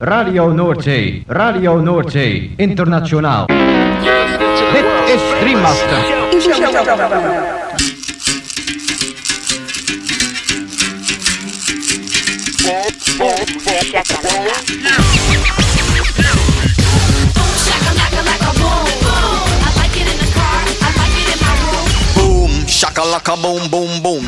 Radio 0.00 0.52
Noordzee, 0.52 1.24
Radio 1.26 1.80
Noordzee, 1.80 2.52
internationaal. 2.56 3.46
Dit 4.72 4.86
is 5.14 5.20
Dreammaster. 5.40 5.98
Shakalaka 22.66 23.36
boom 23.36 23.68
boom 23.70 24.02
boom. 24.02 24.27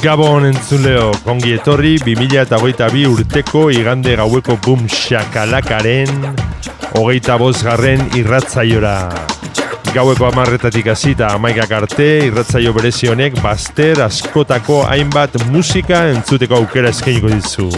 Gabon 0.00 0.46
entzuleo, 0.48 1.10
kongi 1.26 1.50
etorri 1.58 1.98
2008 2.00 3.02
urteko 3.10 3.66
igande 3.68 4.14
gaueko 4.16 4.54
boom 4.64 4.86
shakalakaren 4.88 6.08
hogeita 6.96 7.36
bosgarren 7.36 8.06
irratzaiora. 8.16 8.94
Gaueko 9.92 10.30
amarretatik 10.30 10.88
hasita 10.94 11.34
amaikak 11.36 11.76
arte, 11.82 12.08
irratzaio 12.30 12.72
berezi 12.72 13.12
honek 13.12 13.36
baster 13.44 14.00
askotako 14.06 14.80
hainbat 14.88 15.36
musika 15.52 16.06
entzuteko 16.14 16.62
aukera 16.62 16.94
eskainiko 16.96 17.28
dizu. 17.36 17.68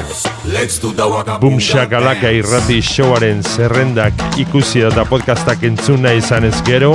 Boom 1.43 1.59
shakalaka 1.59 2.31
irrati 2.31 2.79
showaren 2.87 3.43
zerrendak 3.43 4.27
ikusi 4.47 4.87
eta 4.87 5.09
podcastak 5.11 5.67
entzuna 5.67 6.15
izan 6.23 6.47
ez 6.47 6.59
gero, 6.71 6.95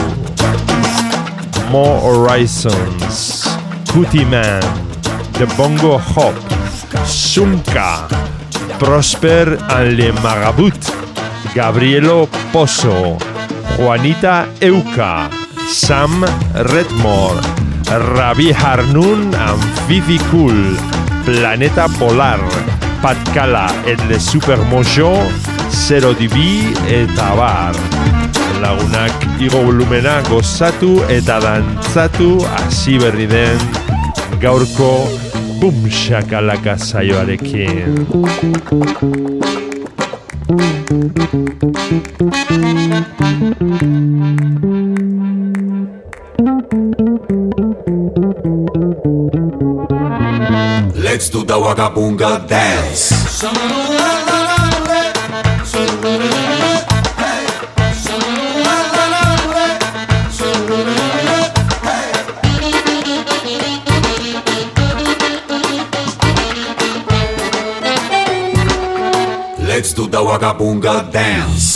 Mo 1.73 1.83
Horizons, 2.05 3.43
Cootie 3.91 4.25
Man, 4.25 4.63
The 5.37 5.45
Bongo 5.57 5.99
Hop, 6.15 6.39
Sunka, 7.05 8.07
Prosper 8.79 9.57
and 9.75 9.97
Le 9.99 10.13
Magabut, 10.23 10.91
Gabrielo 11.53 12.29
Pozo, 12.53 13.17
Juanita 13.77 14.47
Euca, 14.61 15.29
Sam 15.67 16.23
Redmore, 16.71 17.41
Rabi 18.15 18.53
Harnun 18.53 19.35
and 19.35 19.61
Vivi 19.87 20.17
Cool, 20.31 20.77
Planeta 21.25 21.87
Polar, 21.99 22.39
Patkala 23.05 23.67
et 23.85 23.97
le 24.09 24.17
Super 24.17 24.57
Mojo, 24.65 25.13
Zero 25.69 26.15
DB 26.15 26.73
eta 26.89 27.35
bar. 27.37 27.75
Lagunak 28.63 29.27
igo 29.39 29.61
volumena 29.67 30.23
gozatu 30.25 31.03
eta 31.13 31.37
dantzatu 31.43 32.31
hasi 32.55 32.97
berri 32.97 33.27
den 33.29 33.61
gaurko 34.41 34.89
Boom 35.61 35.85
Shakalaka 35.85 36.79
saioarekin. 36.81 37.93
Let's 51.15 51.29
do 51.29 51.45
the 51.45 51.57
waka 51.57 51.89
boonga 51.95 52.45
dance. 52.45 53.09
Let's 69.63 69.93
do 69.93 70.07
the 70.07 70.21
waka 70.21 70.53
boonga 70.53 71.13
dance. 71.13 71.74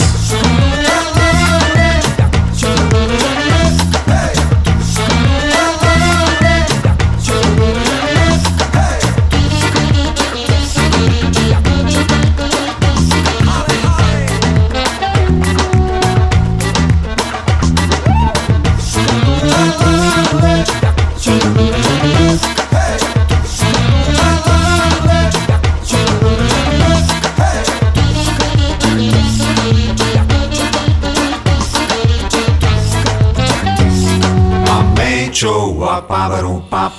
paparum 36.02 36.60
pá 36.60 36.92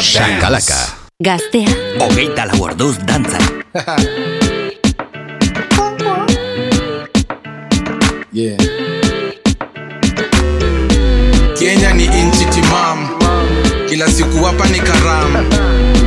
Shakalaka. 0.00 0.94
Gaztea. 1.20 1.66
Hogeita 1.98 2.44
lau 2.46 2.62
orduz 2.62 2.96
danza. 3.04 3.38
yeah. 8.32 8.56
Kenya 11.58 11.92
ni 11.94 12.04
inchi 12.04 12.44
timam, 12.54 13.08
kila 13.88 14.08
siku 14.10 14.44
hapa 14.44 14.66
ni 14.68 14.78
karam, 14.80 15.50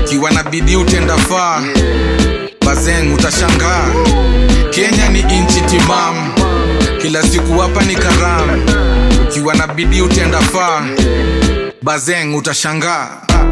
kiwa 0.10 0.32
na 0.32 0.44
bidii 0.44 0.76
utenda 0.76 1.18
faa, 1.18 1.62
bazeng 2.66 3.14
utashangaa. 3.14 3.88
Kenya 4.72 5.10
ni 5.10 5.20
inchi 5.20 5.62
timam, 5.62 6.34
kila 7.02 7.24
siku 7.24 7.60
hapa 7.60 7.84
ni 7.84 7.96
karam, 7.96 8.66
kiwa 9.34 9.54
na 9.56 9.68
bidii 9.68 10.02
utenda 10.02 10.40
faa, 10.42 10.82
bazeng 11.82 12.36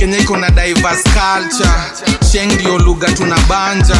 Kenya 0.00 0.18
iko 0.18 0.36
na 0.36 0.48
diverse 0.50 1.02
culture, 1.12 1.70
sheng 2.32 2.52
ndio 2.52 2.78
lugha 2.78 3.12
tuna 3.12 3.36
banja. 3.48 3.96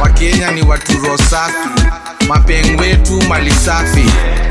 Wakenya 0.00 0.50
ni 0.50 0.62
watu 0.62 0.92
rosafi, 0.98 1.30
safi, 1.30 1.86
mapeng 2.28 2.80
wetu 2.80 3.22
mali 3.28 3.50
safi, 3.50 4.04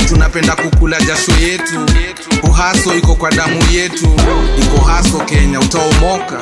tunapenda 0.08 0.56
kukula 0.56 1.02
jasho 1.02 1.32
yetu. 1.42 1.86
Uhaso 2.44 2.96
iko 2.96 3.16
kwa 3.16 3.32
damu 3.32 3.64
yetu, 3.72 4.16
iko 4.62 4.82
haso 4.86 5.18
Kenya, 5.20 5.60
utaomoka. 5.60 6.38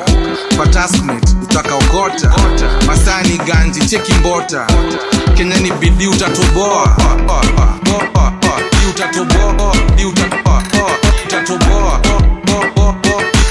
Kwa 0.58 0.68
taskmate 0.68 1.28
utakaokota. 1.44 2.32
Masani 2.88 3.38
ganji 3.38 3.80
cheki 3.86 4.14
mbota, 4.14 4.68
Kenya 5.38 5.58
ni 5.58 5.72
bidii 5.72 6.08
utatoboa, 6.08 6.98
utatoboa, 8.90 9.72
utatoboa, 11.26 12.02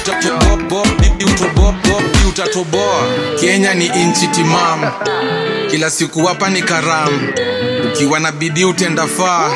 utatoboa, 0.05 0.48
utatoboa. 2.29 3.03
Kenya 3.41 3.75
ni 3.75 3.89
nchi 3.89 4.27
timam 4.27 4.81
kila 5.71 5.91
siku 5.91 6.25
hapa 6.27 6.51
ni 6.51 6.63
karamu. 6.63 7.21
Ukiwa 7.87 8.21
na 8.21 8.33
bidii 8.33 8.65
utendafaa 8.65 9.51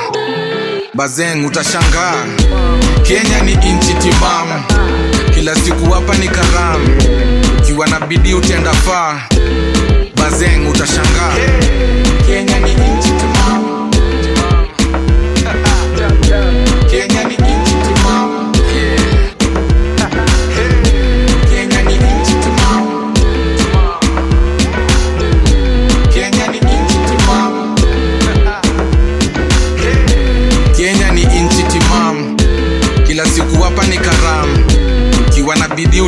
bazen 0.95 1.45
utashangaa. 1.45 2.25
Kenya 3.03 3.41
ni 3.43 3.55
nchi 3.55 3.95
timamu. 3.95 4.63
Kila 5.35 5.55
siku 5.57 5.91
hapa 5.91 6.15
ni 6.17 6.29
karamu. 6.29 6.89
Ukiwa 7.59 7.87
na 7.87 8.01
bidii 8.01 8.35
utenda 8.35 8.73
faa. 8.73 9.21
Bazen 10.17 10.67
utashangaa. 10.67 11.33
Kenya 12.27 12.59
ni 12.59 12.71
nchi 12.75 13.13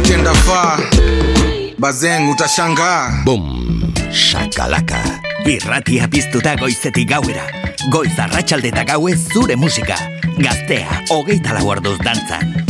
utenda 0.04 0.34
faa, 0.34 0.78
bazeng 1.80 2.28
utashangaa. 2.28 3.24
Boom, 3.24 3.80
shakalaka. 4.12 5.00
Irratia 5.48 6.08
piztuta 6.08 6.56
goizetik 6.60 7.08
gauera. 7.08 7.46
Goiz 7.90 8.12
arratsalde 8.18 8.68
eta 8.68 8.84
gauez 8.84 9.18
zure 9.32 9.56
musika. 9.56 9.96
Gaztea, 10.36 11.00
hogeita 11.08 11.56
lau 11.56 11.68
orduz 11.72 11.96
dantzan. 12.04 12.63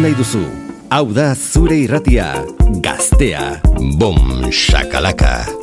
nahi 0.00 0.16
duzu. 0.16 0.40
Hau 0.90 1.06
da 1.12 1.34
zure 1.36 1.76
irratia. 1.84 2.32
Gaztea. 2.80 3.60
Bom, 4.00 4.48
shakalaka. 4.50 5.59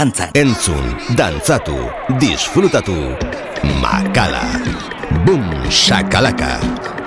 Dantzan. 0.00 0.30
Entzun, 0.32 0.96
dantzatu, 1.16 1.76
disfrutatu. 2.20 2.96
Makala. 3.82 4.40
Boom, 5.26 5.44
shakalaka. 5.68 6.99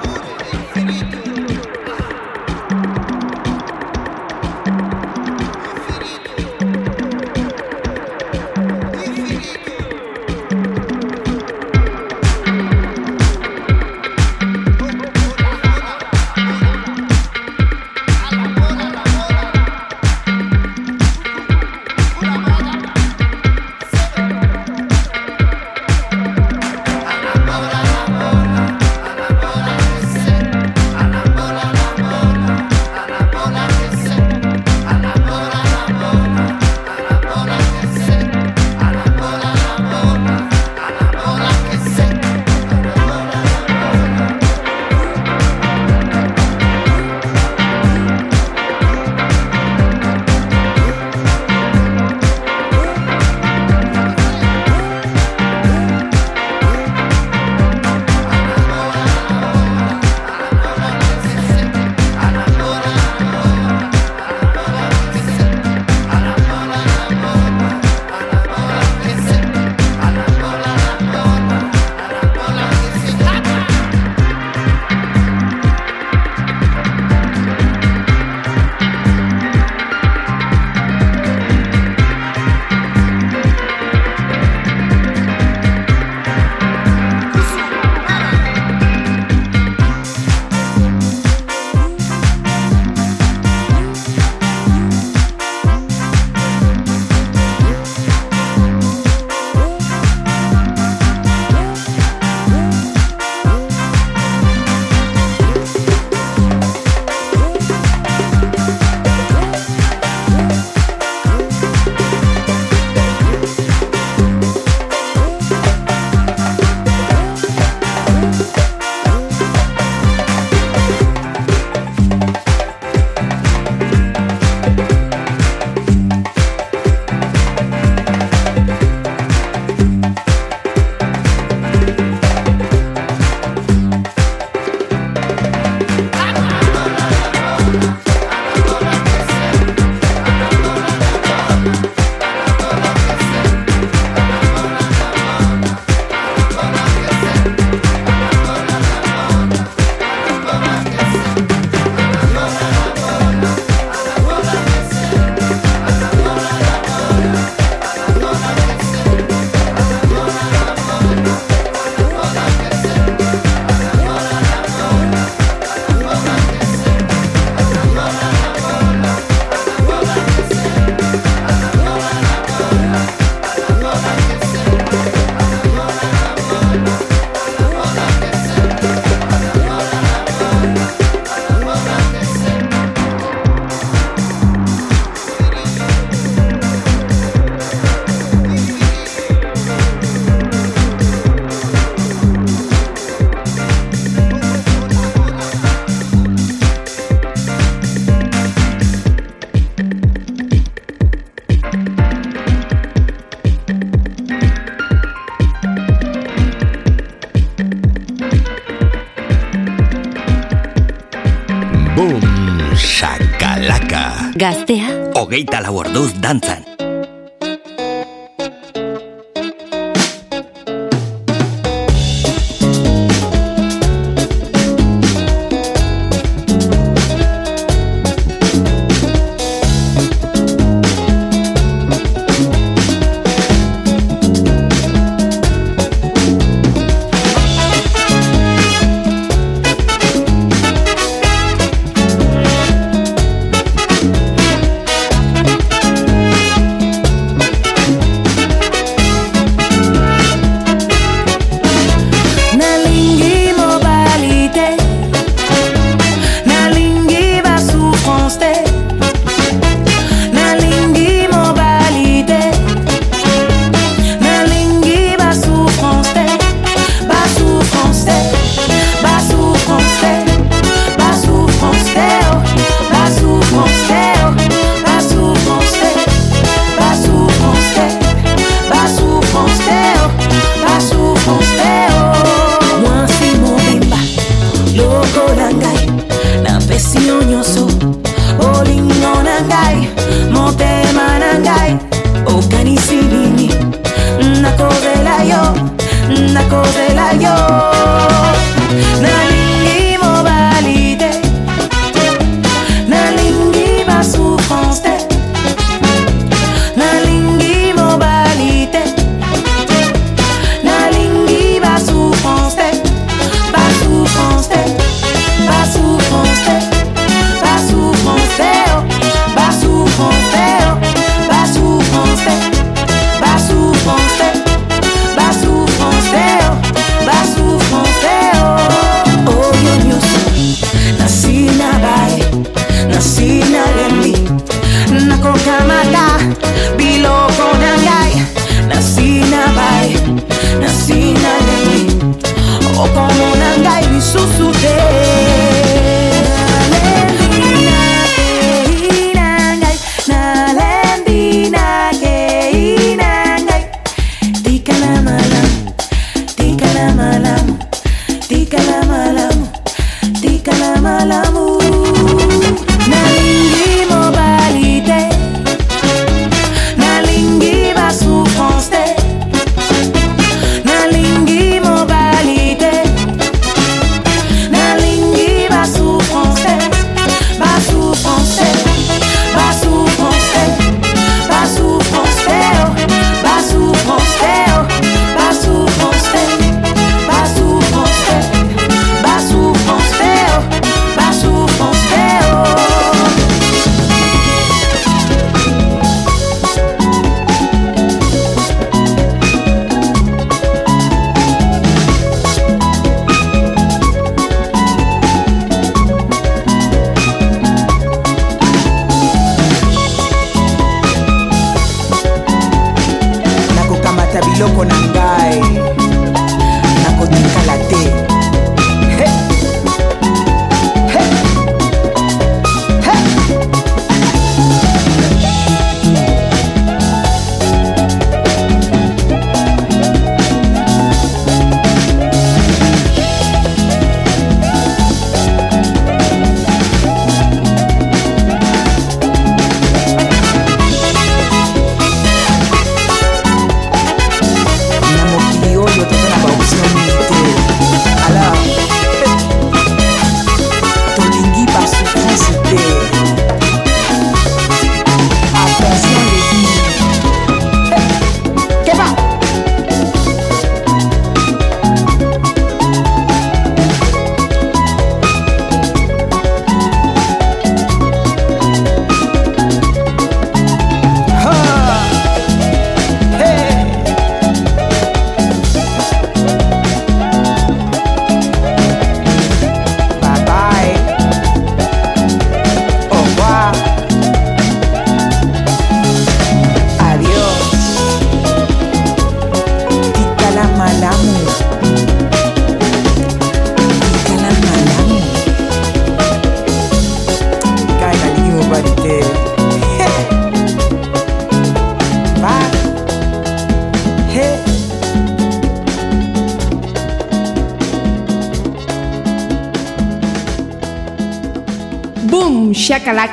Gaztea, 214.43 214.89
Hogeita 215.15 215.61
lau 215.63 215.77
orduz 215.85 216.09
dantzan. 216.19 216.62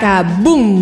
Cacaca 0.00 0.24
Boom! 0.42 0.79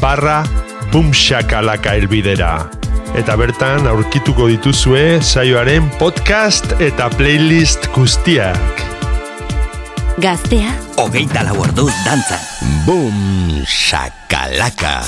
barra 0.00 0.38
bumxakalaka 0.88 1.92
elbidera. 2.00 2.64
Eta 3.12 3.36
bertan 3.36 3.84
aurkituko 3.90 4.48
dituzue 4.48 5.20
saioaren 5.20 5.84
podcast 6.00 6.72
eta 6.80 7.12
playlist 7.12 7.92
guztiak. 7.92 8.80
Gaztea. 10.16 10.72
Hogeita 10.96 11.44
lau 11.44 11.60
orduz 11.60 11.92
dantzan. 12.06 12.40
Boom 12.88 13.60
shakalaka. 13.68 15.04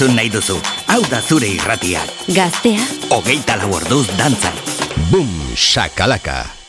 entzun 0.00 0.16
nahi 0.16 0.30
duzu. 0.32 0.54
Hau 0.88 1.02
da 1.12 1.20
zure 1.20 1.48
irratia. 1.48 2.00
Gaztea. 2.32 2.86
Ogeita 3.12 3.58
lau 3.60 3.74
orduz 3.76 4.06
dantza. 4.16 4.52
Bum, 5.10 5.28
shakalaka. 5.52 5.52
Bum, 5.52 5.56
shakalaka. 5.56 6.59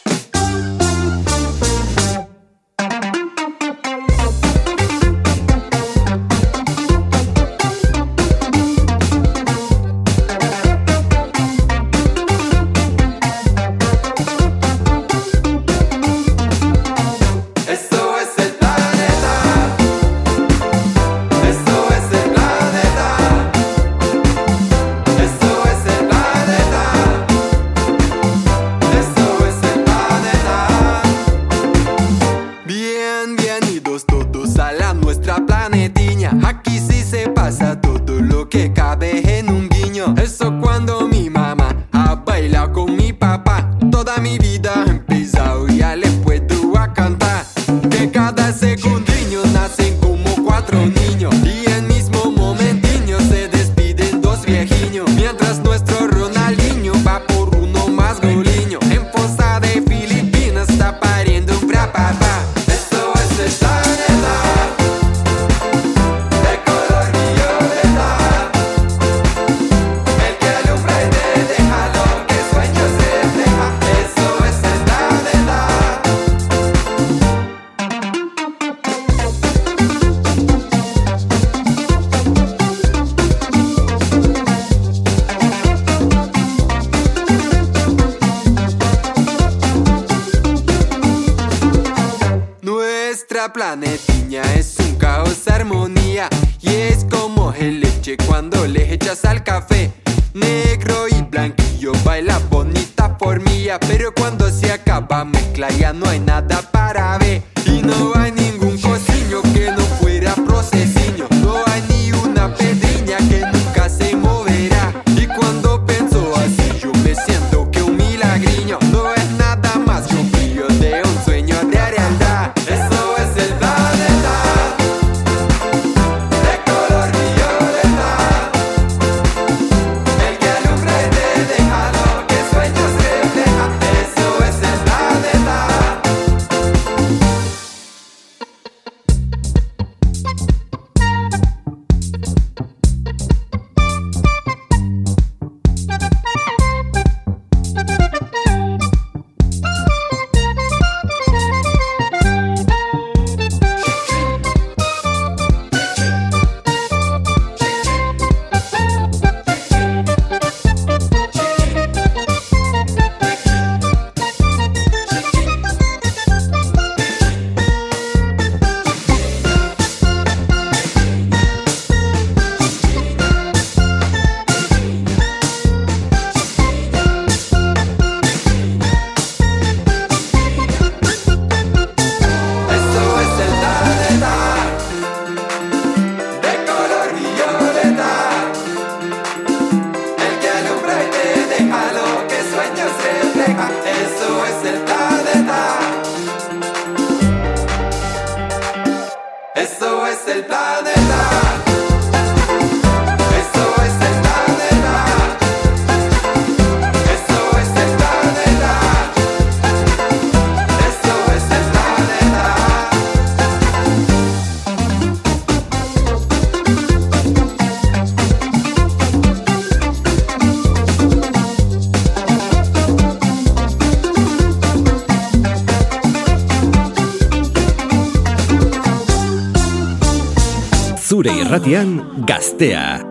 irratian 231.52 232.24
gaztea. 232.26 233.04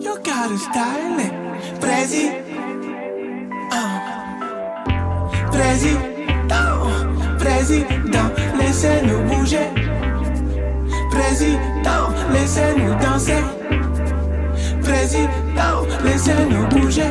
You 0.00 0.18
gotta 0.24 0.58
style 0.58 1.20
it, 1.20 1.32
prezi. 1.80 2.30
Oh. 3.72 4.00
Prezi, 5.52 5.94
down, 6.48 6.90
prezi, 7.38 7.84
laissez-nous 8.58 9.22
bouger. 9.28 9.70
Prezi, 11.12 11.58
down, 11.84 12.12
laissez-nous 12.32 12.94
danser. 12.98 13.44
Prezi, 14.82 15.28
down, 15.54 15.86
laissez-nous 16.04 16.66
bouger. 16.70 17.10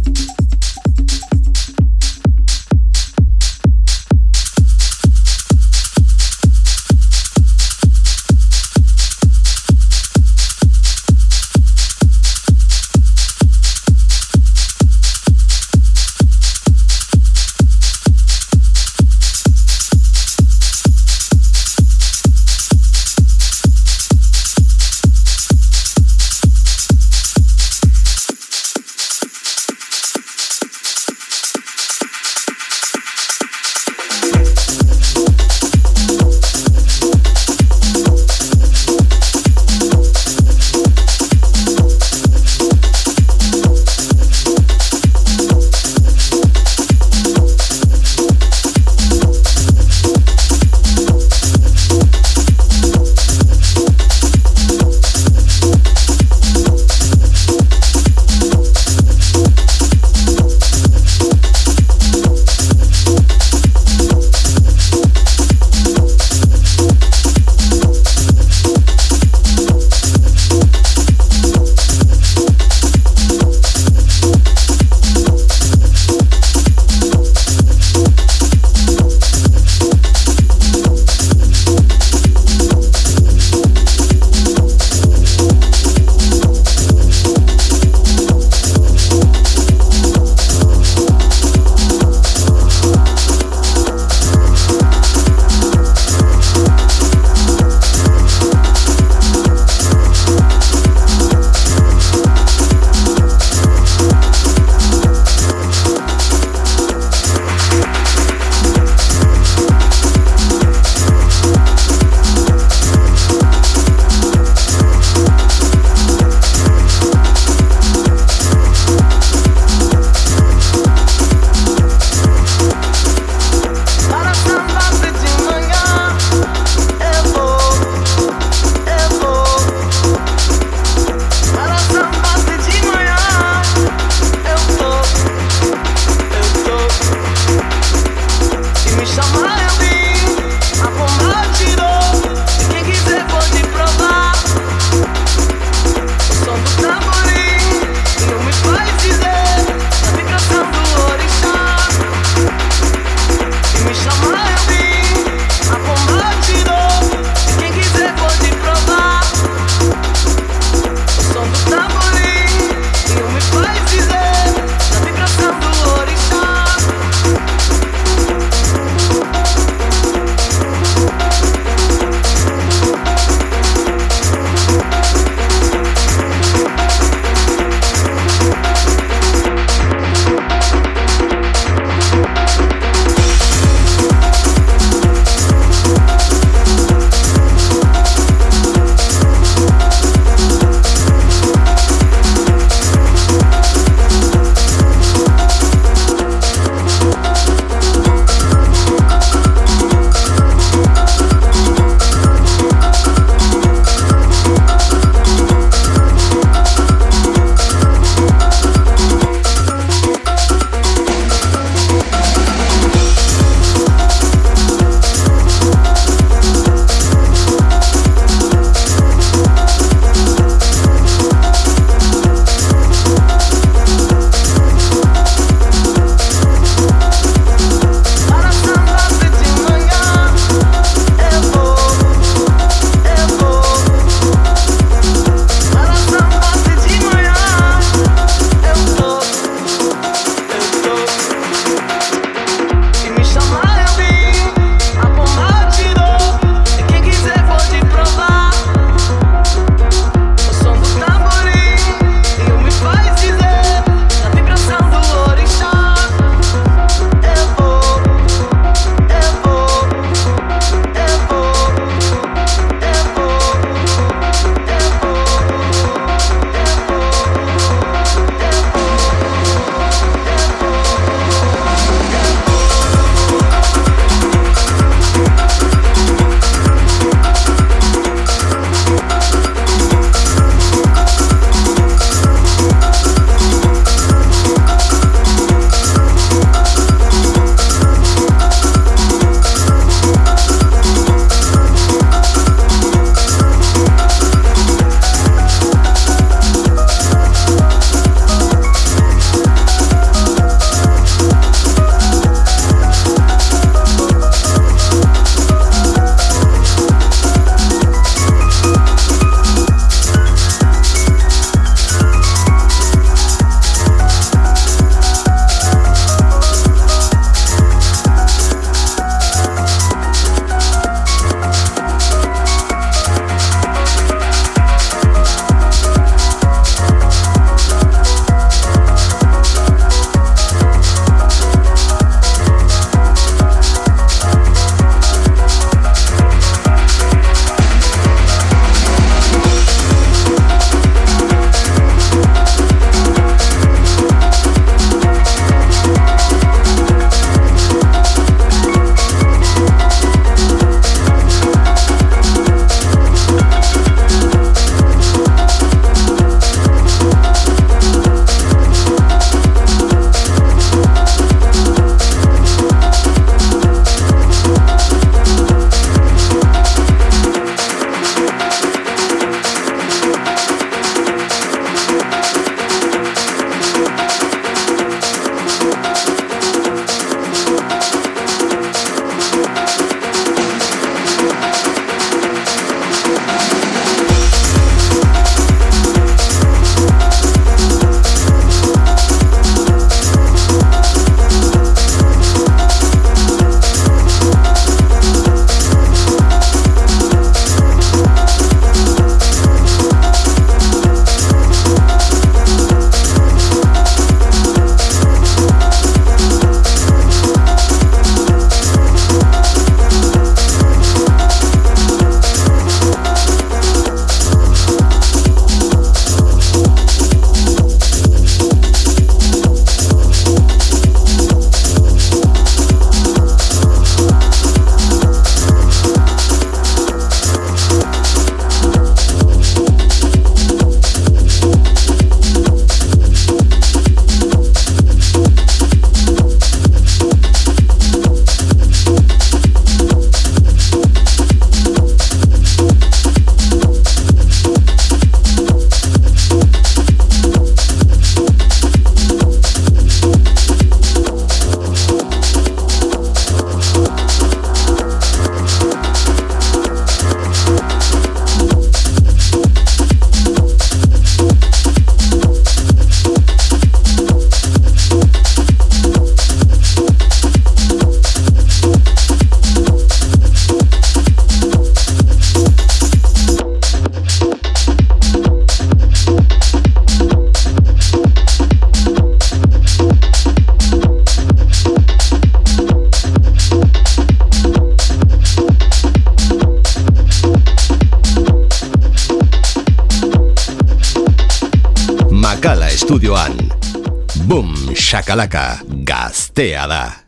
Shakalaka, 494.91 495.61
gaztea 495.87 496.67
da. 496.67 497.00